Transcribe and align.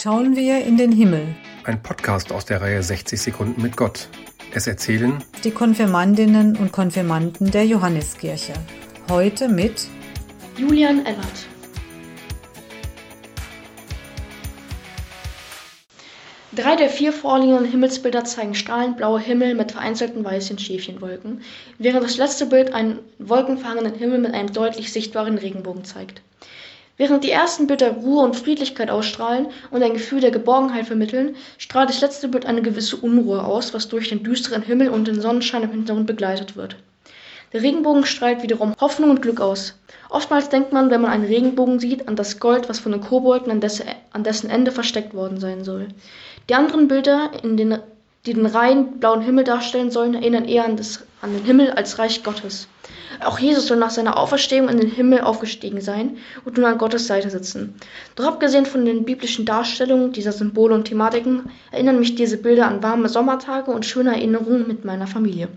schauen 0.00 0.36
wir 0.36 0.64
in 0.64 0.76
den 0.76 0.92
Himmel. 0.92 1.34
Ein 1.64 1.82
Podcast 1.82 2.30
aus 2.30 2.44
der 2.44 2.60
Reihe 2.60 2.80
60 2.80 3.20
Sekunden 3.20 3.60
mit 3.60 3.76
Gott. 3.76 4.08
Es 4.54 4.68
erzählen 4.68 5.24
die 5.42 5.50
Konfirmandinnen 5.50 6.56
und 6.56 6.70
Konfirmanden 6.70 7.50
der 7.50 7.66
Johanneskirche. 7.66 8.52
Heute 9.10 9.48
mit 9.48 9.88
Julian 10.56 11.04
Ellert. 11.04 11.46
Drei 16.52 16.76
der 16.76 16.90
vier 16.90 17.12
vorliegenden 17.12 17.66
Himmelsbilder 17.66 18.24
zeigen 18.24 18.54
strahlend 18.54 18.98
blaue 18.98 19.20
Himmel 19.20 19.56
mit 19.56 19.72
vereinzelten 19.72 20.24
weißen 20.24 20.60
Schäfchenwolken, 20.60 21.42
während 21.78 22.04
das 22.04 22.16
letzte 22.18 22.46
Bild 22.46 22.72
einen 22.72 23.00
wolkenverhangenen 23.18 23.94
Himmel 23.94 24.18
mit 24.18 24.34
einem 24.34 24.52
deutlich 24.52 24.92
sichtbaren 24.92 25.38
Regenbogen 25.38 25.84
zeigt. 25.84 26.22
Während 26.98 27.22
die 27.22 27.30
ersten 27.30 27.68
Bilder 27.68 27.92
Ruhe 27.92 28.24
und 28.24 28.34
Friedlichkeit 28.34 28.90
ausstrahlen 28.90 29.46
und 29.70 29.84
ein 29.84 29.92
Gefühl 29.92 30.20
der 30.20 30.32
Geborgenheit 30.32 30.86
vermitteln, 30.86 31.36
strahlt 31.56 31.88
das 31.88 32.00
letzte 32.00 32.26
Bild 32.26 32.44
eine 32.44 32.60
gewisse 32.60 32.96
Unruhe 32.96 33.44
aus, 33.44 33.72
was 33.72 33.88
durch 33.88 34.08
den 34.08 34.24
düsteren 34.24 34.62
Himmel 34.62 34.88
und 34.88 35.06
den 35.06 35.20
Sonnenschein 35.20 35.62
im 35.62 35.70
Hintergrund 35.70 36.08
begleitet 36.08 36.56
wird. 36.56 36.74
Der 37.52 37.62
Regenbogen 37.62 38.04
strahlt 38.04 38.42
wiederum 38.42 38.74
Hoffnung 38.80 39.10
und 39.10 39.22
Glück 39.22 39.40
aus. 39.40 39.78
Oftmals 40.10 40.48
denkt 40.48 40.72
man, 40.72 40.90
wenn 40.90 41.00
man 41.00 41.12
einen 41.12 41.24
Regenbogen 41.24 41.78
sieht, 41.78 42.08
an 42.08 42.16
das 42.16 42.40
Gold, 42.40 42.68
was 42.68 42.80
von 42.80 42.92
den 42.92 43.00
Kobolden 43.00 43.52
an, 43.52 44.24
dessen 44.24 44.50
Ende 44.50 44.72
versteckt 44.72 45.14
worden 45.14 45.38
sein 45.38 45.62
soll. 45.62 45.88
Die 46.50 46.54
anderen 46.54 46.88
Bilder, 46.88 47.30
den, 47.44 47.78
die 48.26 48.34
den 48.34 48.46
reinen 48.46 48.98
blauen 48.98 49.22
Himmel 49.22 49.44
darstellen 49.44 49.90
sollen, 49.90 50.14
erinnern 50.14 50.44
eher 50.44 50.64
an, 50.64 50.76
das, 50.76 51.04
an 51.22 51.32
den 51.32 51.44
Himmel 51.44 51.70
als 51.70 51.98
Reich 51.98 52.22
Gottes. 52.22 52.68
Auch 53.24 53.38
Jesus 53.38 53.66
soll 53.66 53.78
nach 53.78 53.90
seiner 53.90 54.16
Auferstehung 54.16 54.68
in 54.68 54.78
den 54.78 54.90
Himmel 54.90 55.22
aufgestiegen 55.22 55.80
sein 55.80 56.18
und 56.44 56.56
nun 56.56 56.66
an 56.66 56.78
Gottes 56.78 57.06
Seite 57.06 57.30
sitzen. 57.30 57.74
Doch 58.14 58.26
abgesehen 58.26 58.66
von 58.66 58.84
den 58.84 59.04
biblischen 59.04 59.44
Darstellungen 59.44 60.12
dieser 60.12 60.32
Symbole 60.32 60.74
und 60.74 60.84
Thematiken 60.84 61.50
erinnern 61.72 61.98
mich 61.98 62.14
diese 62.14 62.36
Bilder 62.36 62.66
an 62.66 62.82
warme 62.82 63.08
Sommertage 63.08 63.70
und 63.70 63.86
schöne 63.86 64.10
Erinnerungen 64.10 64.68
mit 64.68 64.84
meiner 64.84 65.06
Familie. 65.06 65.48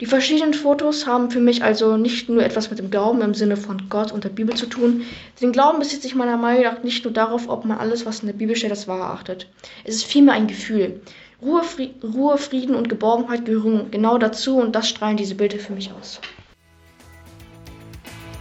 Die 0.00 0.06
verschiedenen 0.06 0.54
Fotos 0.54 1.08
haben 1.08 1.28
für 1.32 1.40
mich 1.40 1.64
also 1.64 1.96
nicht 1.96 2.28
nur 2.28 2.44
etwas 2.44 2.70
mit 2.70 2.78
dem 2.78 2.90
Glauben 2.90 3.20
im 3.20 3.34
Sinne 3.34 3.56
von 3.56 3.88
Gott 3.88 4.12
und 4.12 4.22
der 4.22 4.28
Bibel 4.28 4.54
zu 4.54 4.66
tun. 4.66 5.02
Den 5.42 5.50
Glauben 5.50 5.80
bezieht 5.80 6.02
sich 6.02 6.14
meiner 6.14 6.36
Meinung 6.36 6.62
nach 6.62 6.84
nicht 6.84 7.02
nur 7.02 7.12
darauf, 7.12 7.48
ob 7.48 7.64
man 7.64 7.78
alles, 7.78 8.06
was 8.06 8.20
in 8.20 8.28
der 8.28 8.34
Bibel 8.34 8.54
steht, 8.54 8.70
als 8.70 8.86
wahr 8.86 9.10
achtet. 9.10 9.48
Es 9.82 9.96
ist 9.96 10.04
vielmehr 10.04 10.34
ein 10.34 10.46
Gefühl. 10.46 11.00
Ruhe, 11.40 12.38
Frieden 12.38 12.74
und 12.74 12.88
Geborgenheit 12.88 13.44
gehören 13.44 13.90
genau 13.90 14.18
dazu 14.18 14.58
und 14.58 14.72
das 14.72 14.88
strahlen 14.88 15.16
diese 15.16 15.36
Bilder 15.36 15.58
für 15.58 15.72
mich 15.72 15.92
aus. 15.92 16.20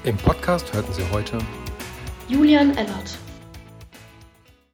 Im 0.04 0.18
Podcast 0.18 0.74
hörten 0.74 0.94
Sie 0.94 1.04
heute 1.12 1.38
Julian 2.28 2.76
Ellert. 2.76 3.18